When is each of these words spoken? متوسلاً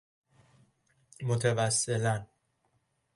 متوسلاً 1.21 2.25